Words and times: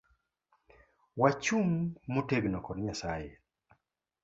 Wachung 1.19 1.73
motegno 2.13 2.57
kod 2.65 2.77
nyasaye 2.85 3.31